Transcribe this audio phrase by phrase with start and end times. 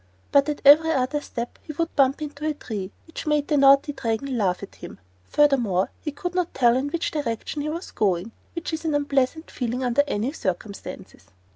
[0.31, 3.93] But at every other step he would bump into a tree, which made the naughty
[3.93, 4.97] Dragon laugh at him.
[5.27, 9.51] Furthermore, he could not tell in which direction he was going, which is an unpleasant
[9.51, 11.27] feeling under any circumstances.